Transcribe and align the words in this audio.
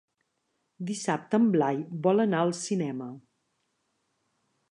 Dissabte 0.87 1.39
en 1.41 1.45
Blai 1.57 1.83
vol 2.07 2.23
anar 2.25 2.41
al 2.45 2.55
cinema. 2.61 3.11